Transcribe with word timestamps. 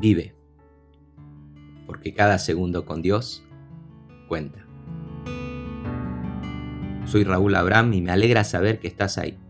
Vive, 0.00 0.32
porque 1.84 2.14
cada 2.14 2.38
segundo 2.38 2.84
con 2.84 3.02
Dios 3.02 3.44
cuenta. 4.28 4.64
Soy 7.04 7.24
Raúl 7.24 7.56
Abraham 7.56 7.94
y 7.94 8.00
me 8.00 8.12
alegra 8.12 8.44
saber 8.44 8.78
que 8.78 8.86
estás 8.86 9.18
ahí. 9.18 9.40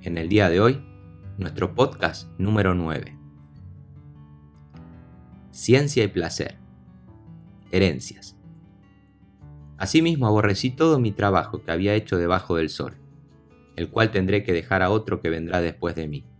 En 0.00 0.16
el 0.16 0.30
día 0.30 0.48
de 0.48 0.60
hoy, 0.60 0.82
nuestro 1.36 1.74
podcast 1.74 2.30
número 2.38 2.74
9. 2.74 3.18
Ciencia 5.50 6.02
y 6.02 6.08
placer. 6.08 6.56
Herencias. 7.70 8.38
Asimismo 9.76 10.28
aborrecí 10.28 10.70
todo 10.70 10.98
mi 10.98 11.12
trabajo 11.12 11.62
que 11.62 11.72
había 11.72 11.92
hecho 11.92 12.16
debajo 12.16 12.56
del 12.56 12.70
sol, 12.70 12.96
el 13.76 13.90
cual 13.90 14.12
tendré 14.12 14.44
que 14.44 14.54
dejar 14.54 14.80
a 14.80 14.88
otro 14.88 15.20
que 15.20 15.28
vendrá 15.28 15.60
después 15.60 15.94
de 15.94 16.08
mí 16.08 16.31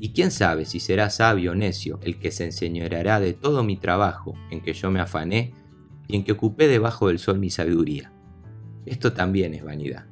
y 0.00 0.12
quién 0.12 0.30
sabe 0.30 0.64
si 0.64 0.80
será 0.80 1.10
sabio 1.10 1.52
o 1.52 1.54
necio 1.54 1.98
el 2.02 2.18
que 2.18 2.30
se 2.30 2.44
enseñoreará 2.44 3.20
de 3.20 3.32
todo 3.32 3.64
mi 3.64 3.76
trabajo 3.76 4.34
en 4.50 4.60
que 4.60 4.72
yo 4.72 4.90
me 4.90 5.00
afané 5.00 5.54
y 6.06 6.16
en 6.16 6.24
que 6.24 6.32
ocupé 6.32 6.68
debajo 6.68 7.08
del 7.08 7.18
sol 7.18 7.38
mi 7.38 7.50
sabiduría. 7.50 8.12
Esto 8.86 9.12
también 9.12 9.54
es 9.54 9.64
vanidad. 9.64 10.06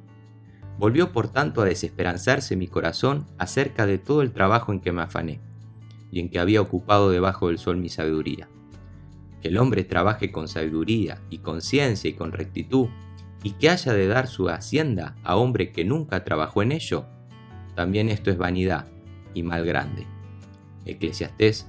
Volvió 0.77 1.11
por 1.11 1.29
tanto 1.29 1.61
a 1.61 1.65
desesperanzarse 1.65 2.55
mi 2.55 2.67
corazón 2.67 3.25
acerca 3.37 3.87
de 3.87 3.97
todo 3.97 4.21
el 4.21 4.31
trabajo 4.31 4.71
en 4.71 4.79
que 4.79 4.91
me 4.91 5.01
afané, 5.01 5.39
y 6.11 6.19
en 6.19 6.29
que 6.29 6.39
había 6.39 6.61
ocupado 6.61 7.09
debajo 7.09 7.47
del 7.47 7.57
sol 7.57 7.77
mi 7.77 7.89
sabiduría. 7.89 8.47
Que 9.41 9.47
el 9.47 9.57
hombre 9.57 9.83
trabaje 9.83 10.31
con 10.31 10.47
sabiduría 10.47 11.19
y 11.31 11.39
con 11.39 11.61
ciencia 11.61 12.09
y 12.09 12.13
con 12.13 12.31
rectitud, 12.31 12.89
y 13.41 13.51
que 13.53 13.71
haya 13.71 13.93
de 13.93 14.07
dar 14.07 14.27
su 14.27 14.49
hacienda 14.49 15.15
a 15.23 15.35
hombre 15.35 15.71
que 15.71 15.83
nunca 15.83 16.23
trabajó 16.23 16.61
en 16.61 16.73
ello, 16.73 17.07
también 17.75 18.09
esto 18.09 18.29
es 18.29 18.37
vanidad 18.37 18.87
y 19.37 19.43
mal 19.43 19.65
grande. 19.65 20.07
Eclesiastés 20.85 21.67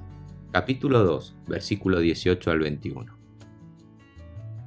capítulo 0.52 1.04
2, 1.04 1.36
versículo 1.46 2.00
18 2.00 2.50
al 2.50 2.60
21. 2.60 3.18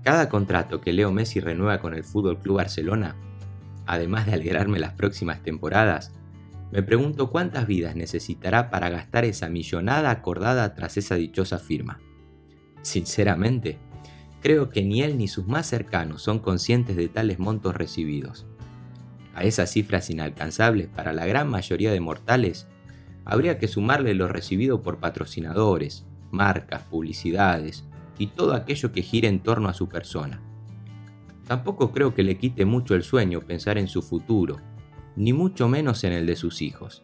Cada 0.03 0.29
contrato 0.29 0.81
que 0.81 0.93
Leo 0.93 1.11
Messi 1.11 1.39
renueva 1.39 1.79
con 1.79 1.95
el 1.95 2.03
Fútbol 2.03 2.39
Club 2.39 2.57
Barcelona, 2.57 3.15
además 3.87 4.27
de 4.27 4.33
alegrarme 4.33 4.79
las 4.79 4.93
próximas 4.93 5.41
temporadas, 5.41 6.13
me 6.71 6.83
pregunto 6.83 7.31
cuántas 7.31 7.65
vidas 7.67 7.95
necesitará 7.95 8.69
para 8.69 8.89
gastar 8.89 9.25
esa 9.25 9.49
millonada 9.49 10.11
acordada 10.11 10.73
tras 10.75 10.97
esa 10.97 11.15
dichosa 11.15 11.57
firma. 11.57 11.99
Sinceramente, 12.83 13.79
creo 14.41 14.69
que 14.69 14.83
ni 14.83 15.01
él 15.01 15.17
ni 15.17 15.27
sus 15.27 15.47
más 15.47 15.65
cercanos 15.65 16.21
son 16.21 16.39
conscientes 16.39 16.95
de 16.95 17.09
tales 17.09 17.39
montos 17.39 17.75
recibidos. 17.75 18.45
A 19.33 19.43
esas 19.43 19.71
cifras 19.71 20.09
inalcanzables 20.09 20.87
para 20.87 21.13
la 21.13 21.25
gran 21.25 21.49
mayoría 21.49 21.91
de 21.91 21.99
mortales 21.99 22.67
habría 23.25 23.57
que 23.57 23.67
sumarle 23.67 24.13
lo 24.13 24.27
recibido 24.27 24.81
por 24.81 24.99
patrocinadores, 24.99 26.05
marcas, 26.31 26.83
publicidades 26.83 27.85
y 28.17 28.27
todo 28.27 28.53
aquello 28.53 28.91
que 28.91 29.01
gire 29.01 29.27
en 29.27 29.41
torno 29.41 29.69
a 29.69 29.73
su 29.73 29.87
persona. 29.87 30.41
Tampoco 31.47 31.91
creo 31.91 32.13
que 32.13 32.23
le 32.23 32.37
quite 32.37 32.65
mucho 32.65 32.95
el 32.95 33.03
sueño 33.03 33.41
pensar 33.41 33.77
en 33.77 33.87
su 33.87 34.01
futuro, 34.01 34.57
ni 35.15 35.33
mucho 35.33 35.67
menos 35.67 36.03
en 36.03 36.13
el 36.13 36.25
de 36.25 36.35
sus 36.35 36.61
hijos. 36.61 37.03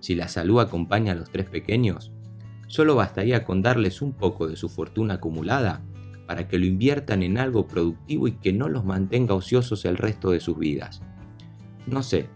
Si 0.00 0.14
la 0.14 0.28
salud 0.28 0.60
acompaña 0.60 1.12
a 1.12 1.14
los 1.14 1.30
tres 1.30 1.48
pequeños, 1.48 2.12
solo 2.66 2.94
bastaría 2.96 3.44
con 3.44 3.62
darles 3.62 4.02
un 4.02 4.12
poco 4.12 4.48
de 4.48 4.56
su 4.56 4.68
fortuna 4.68 5.14
acumulada 5.14 5.82
para 6.26 6.48
que 6.48 6.58
lo 6.58 6.66
inviertan 6.66 7.22
en 7.22 7.38
algo 7.38 7.66
productivo 7.66 8.28
y 8.28 8.32
que 8.32 8.52
no 8.52 8.68
los 8.68 8.84
mantenga 8.84 9.34
ociosos 9.34 9.84
el 9.84 9.96
resto 9.96 10.30
de 10.30 10.40
sus 10.40 10.58
vidas. 10.58 11.02
No 11.86 12.02
sé, 12.02 12.28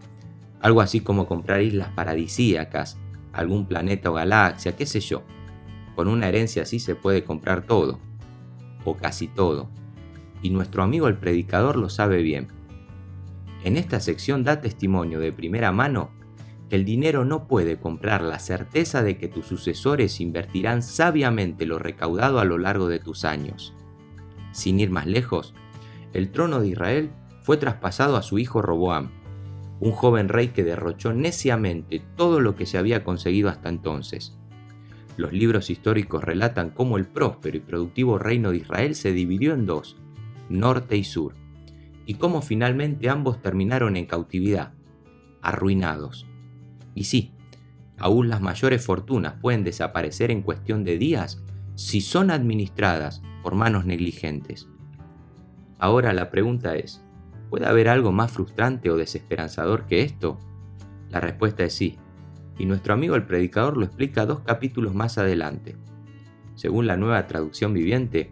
algo 0.61 0.81
así 0.81 1.01
como 1.01 1.27
comprar 1.27 1.61
islas 1.61 1.89
paradisíacas, 1.95 2.97
algún 3.33 3.67
planeta 3.67 4.09
o 4.09 4.13
galaxia, 4.13 4.75
qué 4.75 4.85
sé 4.85 4.99
yo. 4.99 5.23
Con 5.95 6.07
una 6.07 6.27
herencia 6.27 6.63
así 6.63 6.79
se 6.79 6.95
puede 6.95 7.23
comprar 7.23 7.65
todo, 7.65 7.99
o 8.85 8.95
casi 8.95 9.27
todo. 9.27 9.69
Y 10.41 10.49
nuestro 10.49 10.83
amigo 10.83 11.07
el 11.07 11.17
predicador 11.17 11.77
lo 11.77 11.89
sabe 11.89 12.21
bien. 12.21 12.47
En 13.63 13.77
esta 13.77 13.99
sección 13.99 14.43
da 14.43 14.61
testimonio 14.61 15.19
de 15.19 15.31
primera 15.31 15.71
mano 15.71 16.11
que 16.69 16.75
el 16.75 16.85
dinero 16.85 17.25
no 17.25 17.47
puede 17.47 17.79
comprar 17.79 18.21
la 18.21 18.39
certeza 18.39 19.01
de 19.01 19.17
que 19.17 19.27
tus 19.27 19.45
sucesores 19.45 20.19
invertirán 20.19 20.83
sabiamente 20.83 21.65
lo 21.65 21.79
recaudado 21.79 22.39
a 22.39 22.45
lo 22.45 22.57
largo 22.57 22.87
de 22.87 22.99
tus 22.99 23.25
años. 23.25 23.73
Sin 24.51 24.79
ir 24.79 24.89
más 24.89 25.07
lejos, 25.07 25.53
el 26.13 26.31
trono 26.31 26.59
de 26.59 26.69
Israel 26.69 27.11
fue 27.43 27.57
traspasado 27.57 28.17
a 28.17 28.23
su 28.23 28.37
hijo 28.37 28.61
Roboam, 28.61 29.11
un 29.79 29.91
joven 29.91 30.29
rey 30.29 30.49
que 30.49 30.63
derrochó 30.63 31.13
neciamente 31.13 32.01
todo 32.15 32.39
lo 32.39 32.55
que 32.55 32.65
se 32.65 32.77
había 32.77 33.03
conseguido 33.03 33.49
hasta 33.49 33.69
entonces. 33.69 34.37
Los 35.17 35.33
libros 35.33 35.69
históricos 35.69 36.23
relatan 36.23 36.69
cómo 36.69 36.97
el 36.97 37.05
próspero 37.05 37.57
y 37.57 37.61
productivo 37.61 38.17
reino 38.17 38.51
de 38.51 38.57
Israel 38.57 38.95
se 38.95 39.11
dividió 39.11 39.53
en 39.53 39.65
dos, 39.65 39.97
norte 40.49 40.95
y 40.95 41.03
sur, 41.03 41.33
y 42.05 42.15
cómo 42.15 42.41
finalmente 42.41 43.09
ambos 43.09 43.41
terminaron 43.41 43.97
en 43.97 44.05
cautividad, 44.05 44.73
arruinados. 45.41 46.27
Y 46.95 47.05
sí, 47.05 47.33
aún 47.97 48.29
las 48.29 48.41
mayores 48.41 48.85
fortunas 48.85 49.35
pueden 49.41 49.63
desaparecer 49.63 50.31
en 50.31 50.41
cuestión 50.41 50.83
de 50.83 50.97
días 50.97 51.43
si 51.75 52.01
son 52.01 52.31
administradas 52.31 53.21
por 53.43 53.55
manos 53.55 53.85
negligentes. 53.85 54.67
Ahora 55.79 56.13
la 56.13 56.31
pregunta 56.31 56.75
es, 56.75 57.03
¿Puede 57.49 57.65
haber 57.65 57.87
algo 57.87 58.11
más 58.11 58.31
frustrante 58.31 58.89
o 58.89 58.97
desesperanzador 58.97 59.85
que 59.85 60.01
esto? 60.01 60.37
La 61.09 61.21
respuesta 61.21 61.63
es 61.63 61.73
sí, 61.73 61.97
y 62.57 62.65
nuestro 62.65 62.93
amigo 62.93 63.15
el 63.15 63.25
predicador 63.25 63.77
lo 63.77 63.85
explica 63.85 64.25
dos 64.25 64.41
capítulos 64.41 64.93
más 64.93 65.17
adelante. 65.17 65.77
Según 66.55 66.87
la 66.87 66.97
nueva 66.97 67.25
traducción 67.27 67.73
viviente, 67.73 68.31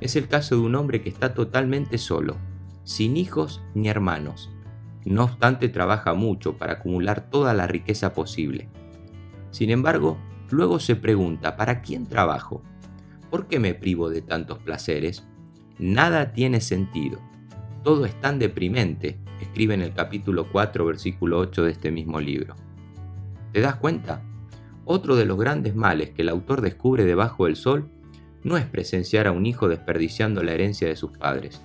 es 0.00 0.14
el 0.14 0.28
caso 0.28 0.54
de 0.54 0.60
un 0.60 0.74
hombre 0.76 1.02
que 1.02 1.08
está 1.08 1.34
totalmente 1.34 1.98
solo, 1.98 2.36
sin 2.84 3.16
hijos 3.16 3.62
ni 3.74 3.88
hermanos. 3.88 4.50
No 5.04 5.24
obstante, 5.24 5.68
trabaja 5.68 6.14
mucho 6.14 6.56
para 6.56 6.74
acumular 6.74 7.30
toda 7.30 7.54
la 7.54 7.66
riqueza 7.66 8.12
posible. 8.12 8.68
Sin 9.50 9.70
embargo, 9.70 10.18
luego 10.50 10.78
se 10.78 10.94
pregunta, 10.94 11.56
¿para 11.56 11.80
quién 11.80 12.06
trabajo? 12.06 12.62
¿Por 13.30 13.48
qué 13.48 13.58
me 13.58 13.74
privo 13.74 14.08
de 14.10 14.22
tantos 14.22 14.58
placeres? 14.58 15.26
Nada 15.78 16.32
tiene 16.32 16.60
sentido 16.60 17.20
todo 17.86 18.04
es 18.04 18.20
tan 18.20 18.40
deprimente, 18.40 19.16
escribe 19.40 19.74
en 19.74 19.80
el 19.80 19.92
capítulo 19.92 20.48
4, 20.50 20.84
versículo 20.86 21.38
8 21.38 21.62
de 21.62 21.70
este 21.70 21.92
mismo 21.92 22.20
libro. 22.20 22.56
¿Te 23.52 23.60
das 23.60 23.76
cuenta? 23.76 24.24
Otro 24.84 25.14
de 25.14 25.24
los 25.24 25.38
grandes 25.38 25.76
males 25.76 26.10
que 26.10 26.22
el 26.22 26.28
autor 26.28 26.62
descubre 26.62 27.04
debajo 27.04 27.44
del 27.44 27.54
sol 27.54 27.88
no 28.42 28.56
es 28.56 28.64
presenciar 28.64 29.28
a 29.28 29.30
un 29.30 29.46
hijo 29.46 29.68
desperdiciando 29.68 30.42
la 30.42 30.50
herencia 30.50 30.88
de 30.88 30.96
sus 30.96 31.16
padres, 31.16 31.62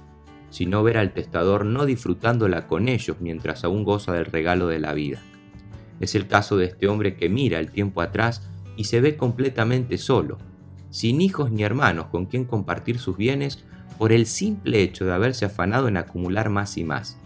sino 0.51 0.83
ver 0.83 0.99
al 0.99 1.11
testador 1.11 1.65
no 1.65 1.87
disfrutándola 1.87 2.67
con 2.67 2.87
ellos 2.87 3.17
mientras 3.19 3.63
aún 3.63 3.83
goza 3.83 4.13
del 4.13 4.25
regalo 4.25 4.67
de 4.67 4.77
la 4.77 4.93
vida. 4.93 5.23
Es 5.99 6.13
el 6.13 6.27
caso 6.27 6.55
de 6.55 6.65
este 6.65 6.87
hombre 6.87 7.15
que 7.15 7.29
mira 7.29 7.57
el 7.57 7.71
tiempo 7.71 7.99
atrás 7.99 8.47
y 8.77 8.83
se 8.83 9.01
ve 9.01 9.17
completamente 9.17 9.97
solo, 9.97 10.37
sin 10.91 11.19
hijos 11.19 11.51
ni 11.51 11.63
hermanos 11.63 12.09
con 12.11 12.27
quien 12.27 12.45
compartir 12.45 12.99
sus 12.99 13.17
bienes 13.17 13.65
por 13.97 14.11
el 14.11 14.25
simple 14.25 14.81
hecho 14.81 15.05
de 15.05 15.13
haberse 15.13 15.45
afanado 15.45 15.87
en 15.87 15.97
acumular 15.97 16.49
más 16.49 16.77
y 16.77 16.83
más, 16.83 17.17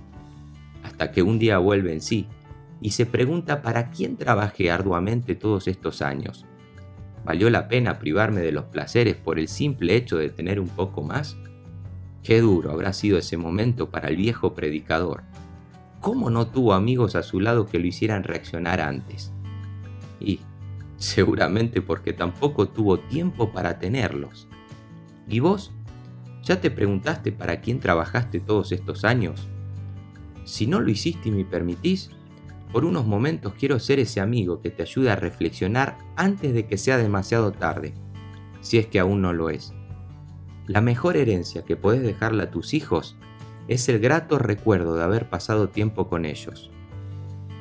hasta 0.83 1.11
que 1.11 1.21
un 1.21 1.39
día 1.39 1.57
vuelve 1.57 1.93
en 1.93 2.01
sí 2.01 2.27
y 2.81 2.91
se 2.91 3.05
pregunta 3.05 3.61
para 3.61 3.89
quién 3.89 4.17
trabajé 4.17 4.69
arduamente 4.69 5.35
todos 5.35 5.67
estos 5.67 6.01
años. 6.01 6.45
¿Valió 7.23 7.49
la 7.49 7.67
pena 7.67 7.97
privarme 7.97 8.41
de 8.41 8.51
los 8.51 8.65
placeres 8.65 9.15
por 9.15 9.39
el 9.39 9.47
simple 9.47 9.95
hecho 9.95 10.17
de 10.17 10.29
tener 10.29 10.59
un 10.59 10.69
poco 10.69 11.01
más? 11.01 11.37
Qué 12.21 12.41
duro 12.41 12.71
habrá 12.71 12.93
sido 12.93 13.17
ese 13.17 13.37
momento 13.37 13.89
para 13.89 14.09
el 14.09 14.17
viejo 14.17 14.53
predicador. 14.53 15.23
¿Cómo 16.01 16.29
no 16.29 16.47
tuvo 16.47 16.73
amigos 16.73 17.15
a 17.15 17.23
su 17.23 17.39
lado 17.39 17.65
que 17.65 17.79
lo 17.79 17.87
hicieran 17.87 18.23
reaccionar 18.23 18.79
antes? 18.79 19.31
Y 20.19 20.39
seguramente 20.97 21.81
porque 21.81 22.13
tampoco 22.13 22.67
tuvo 22.67 22.99
tiempo 22.99 23.51
para 23.51 23.79
tenerlos. 23.79 24.47
¿Y 25.27 25.39
vos? 25.39 25.71
¿Ya 26.45 26.61
te 26.61 26.69
preguntaste 26.69 27.31
para 27.31 27.59
quién 27.59 27.79
trabajaste 27.79 28.39
todos 28.39 28.71
estos 28.71 29.03
años? 29.03 29.47
Si 30.43 30.67
no 30.67 30.79
lo 30.79 30.91
hiciste 30.91 31.29
y 31.29 31.31
me 31.31 31.43
permitís, 31.43 32.11
por 32.71 32.85
unos 32.85 33.07
momentos 33.07 33.55
quiero 33.57 33.79
ser 33.79 33.99
ese 33.99 34.21
amigo 34.21 34.61
que 34.61 34.69
te 34.69 34.83
ayude 34.83 35.09
a 35.09 35.15
reflexionar 35.15 35.97
antes 36.15 36.53
de 36.53 36.67
que 36.67 36.77
sea 36.77 36.97
demasiado 36.97 37.51
tarde, 37.51 37.95
si 38.61 38.77
es 38.77 38.85
que 38.85 38.99
aún 38.99 39.23
no 39.23 39.33
lo 39.33 39.49
es. 39.49 39.73
La 40.67 40.81
mejor 40.81 41.17
herencia 41.17 41.65
que 41.65 41.77
podés 41.77 42.03
dejarle 42.03 42.43
a 42.43 42.51
tus 42.51 42.75
hijos 42.75 43.17
es 43.67 43.89
el 43.89 43.97
grato 43.97 44.37
recuerdo 44.37 44.95
de 44.95 45.03
haber 45.03 45.29
pasado 45.29 45.69
tiempo 45.69 46.07
con 46.09 46.25
ellos. 46.25 46.69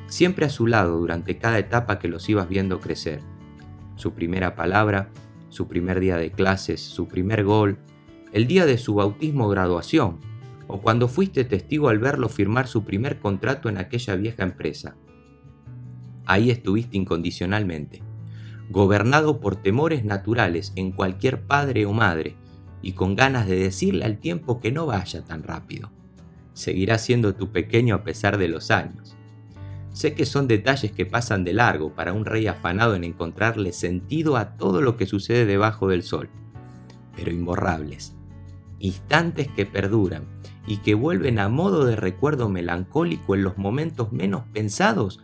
Siempre 0.05 0.45
a 0.45 0.49
su 0.49 0.67
lado 0.67 0.99
durante 0.99 1.39
cada 1.39 1.57
etapa 1.57 1.97
que 1.97 2.07
los 2.07 2.29
ibas 2.29 2.47
viendo 2.47 2.79
crecer. 2.79 3.21
Su 3.95 4.13
primera 4.13 4.55
palabra, 4.55 5.09
su 5.49 5.67
primer 5.67 5.99
día 5.99 6.17
de 6.17 6.31
clases, 6.31 6.81
su 6.81 7.07
primer 7.07 7.43
gol, 7.43 7.79
el 8.35 8.47
día 8.47 8.65
de 8.65 8.77
su 8.77 8.95
bautismo 8.95 9.45
o 9.45 9.47
graduación, 9.47 10.19
o 10.67 10.81
cuando 10.81 11.07
fuiste 11.07 11.45
testigo 11.45 11.87
al 11.87 11.99
verlo 11.99 12.27
firmar 12.27 12.67
su 12.67 12.83
primer 12.83 13.17
contrato 13.17 13.69
en 13.69 13.77
aquella 13.77 14.15
vieja 14.15 14.43
empresa. 14.43 14.97
Ahí 16.25 16.51
estuviste 16.51 16.97
incondicionalmente, 16.97 18.03
gobernado 18.69 19.39
por 19.39 19.55
temores 19.55 20.03
naturales 20.03 20.73
en 20.75 20.91
cualquier 20.91 21.43
padre 21.43 21.85
o 21.85 21.93
madre 21.93 22.35
y 22.81 22.91
con 22.91 23.15
ganas 23.15 23.47
de 23.47 23.55
decirle 23.55 24.03
al 24.03 24.17
tiempo 24.17 24.59
que 24.59 24.73
no 24.73 24.85
vaya 24.85 25.23
tan 25.23 25.41
rápido. 25.41 25.89
Seguirá 26.51 26.97
siendo 26.97 27.35
tu 27.35 27.53
pequeño 27.53 27.95
a 27.95 28.03
pesar 28.03 28.37
de 28.37 28.49
los 28.49 28.69
años. 28.69 29.15
Sé 29.93 30.13
que 30.13 30.25
son 30.25 30.49
detalles 30.49 30.91
que 30.91 31.05
pasan 31.05 31.45
de 31.45 31.53
largo 31.53 31.95
para 31.95 32.11
un 32.11 32.25
rey 32.25 32.47
afanado 32.47 32.95
en 32.95 33.05
encontrarle 33.05 33.71
sentido 33.71 34.35
a 34.35 34.57
todo 34.57 34.81
lo 34.81 34.97
que 34.97 35.05
sucede 35.05 35.45
debajo 35.45 35.87
del 35.87 36.03
sol, 36.03 36.29
pero 37.15 37.31
imborrables, 37.31 38.13
instantes 38.79 39.47
que 39.47 39.65
perduran 39.65 40.23
y 40.67 40.77
que 40.77 40.95
vuelven 40.95 41.39
a 41.39 41.49
modo 41.49 41.85
de 41.85 41.95
recuerdo 41.95 42.49
melancólico 42.49 43.35
en 43.35 43.43
los 43.43 43.57
momentos 43.57 44.11
menos 44.11 44.43
pensados 44.53 45.23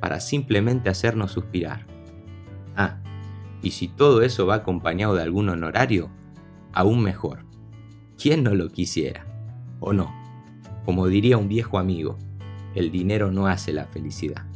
para 0.00 0.20
simplemente 0.20 0.88
hacernos 0.88 1.32
suspirar. 1.32 1.86
Ah, 2.76 3.00
y 3.62 3.72
si 3.72 3.88
todo 3.88 4.22
eso 4.22 4.46
va 4.46 4.56
acompañado 4.56 5.14
de 5.14 5.22
algún 5.22 5.48
honorario, 5.48 6.10
aún 6.72 7.02
mejor. 7.02 7.44
¿Quién 8.16 8.42
no 8.42 8.54
lo 8.54 8.68
quisiera? 8.70 9.26
¿O 9.80 9.92
no? 9.92 10.12
Como 10.84 11.06
diría 11.06 11.36
un 11.36 11.48
viejo 11.48 11.78
amigo, 11.78 12.18
el 12.74 12.90
dinero 12.90 13.30
no 13.30 13.46
hace 13.46 13.72
la 13.72 13.86
felicidad, 13.86 14.46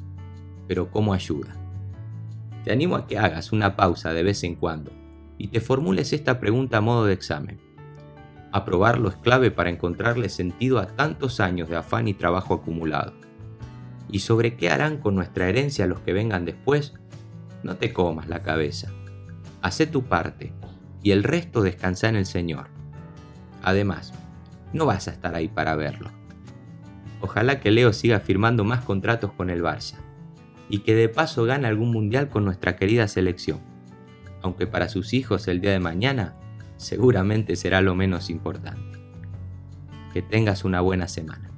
pero 0.69 0.91
¿cómo 0.91 1.13
ayuda? 1.13 1.55
Te 2.65 2.73
animo 2.73 2.97
a 2.97 3.07
que 3.07 3.19
hagas 3.19 3.53
una 3.53 3.77
pausa 3.77 4.13
de 4.13 4.23
vez 4.23 4.45
en 4.45 4.55
cuando 4.55 4.93
y 5.37 5.49
te 5.49 5.61
formules 5.61 6.13
esta 6.13 6.39
pregunta 6.39 6.79
a 6.79 6.81
modo 6.81 7.07
de 7.07 7.15
examen. 7.15 7.61
Aprobarlo 8.53 9.09
es 9.09 9.17
clave 9.17 9.51
para 9.51 9.71
encontrarle 9.71 10.29
sentido 10.29 10.79
a 10.79 10.87
tantos 10.87 11.41
años 11.41 11.71
de 11.71 11.77
afán 11.77 12.07
y 12.07 12.13
trabajo 12.13 12.53
acumulado. 12.53 13.15
¿Y 14.11 14.21
sobre 14.21 14.57
qué 14.57 14.69
harán 14.69 14.99
con 14.99 15.15
nuestra 15.15 15.49
herencia 15.49 15.87
los 15.87 16.01
que 16.01 16.13
vengan 16.13 16.45
después? 16.45 16.93
No 17.63 17.77
te 17.77 17.95
comas 17.95 18.29
la 18.29 18.43
cabeza. 18.43 18.93
Hacé 19.63 19.87
tu 19.87 20.05
parte 20.05 20.53
y 21.03 21.13
el 21.13 21.25
resto 21.25 21.63
descansa 21.63 22.11
en 22.11 22.17
el 22.17 22.27
Señor. 22.27 22.67
Además, 23.63 24.13
no 24.75 24.85
vas 24.85 25.09
a 25.09 25.13
estar 25.13 25.35
ahí 25.35 25.49
para 25.49 25.75
verlo. 25.75 26.11
Ojalá 27.23 27.59
que 27.59 27.71
Leo 27.71 27.95
siga 27.95 28.21
firmando 28.21 28.65
más 28.65 28.85
contratos 28.85 29.33
con 29.33 29.49
el 29.49 29.63
Barça 29.63 29.97
y 30.69 30.81
que 30.81 30.95
de 30.95 31.09
paso 31.09 31.45
gane 31.45 31.69
algún 31.69 31.91
mundial 31.91 32.29
con 32.29 32.45
nuestra 32.45 32.77
querida 32.77 33.09
selección, 33.09 33.61
aunque 34.43 34.67
para 34.67 34.91
sus 34.91 35.15
hijos 35.15 35.49
el 35.49 35.61
día 35.61 35.71
de 35.71 35.81
mañana 35.81 36.35
seguramente 36.83 37.57
será 37.57 37.81
lo 37.81 37.95
menos 37.95 38.31
importante. 38.31 38.99
Que 40.13 40.23
tengas 40.23 40.65
una 40.65 40.81
buena 40.81 41.09
semana. 41.09 41.52